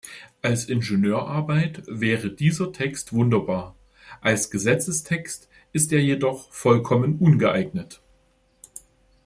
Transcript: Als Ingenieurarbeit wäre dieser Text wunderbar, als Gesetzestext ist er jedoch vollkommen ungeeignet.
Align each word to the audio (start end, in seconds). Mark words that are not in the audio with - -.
Als 0.41 0.65
Ingenieurarbeit 0.67 1.83
wäre 1.85 2.31
dieser 2.31 2.73
Text 2.73 3.13
wunderbar, 3.13 3.75
als 4.19 4.49
Gesetzestext 4.49 5.47
ist 5.73 5.93
er 5.93 6.01
jedoch 6.01 6.51
vollkommen 6.51 7.17
ungeeignet. 7.19 8.01